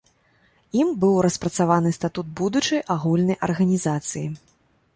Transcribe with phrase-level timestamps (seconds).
[0.79, 4.27] Ім быў распрацаваны статут будучай агульнай арганізацыі.